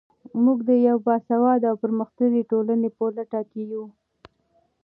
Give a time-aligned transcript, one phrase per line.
[0.43, 3.85] موږ د یوې باسواده او پرمختللې ټولنې په لټه کې یو.